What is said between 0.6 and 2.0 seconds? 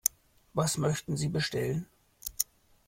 möchten Sie bestellen?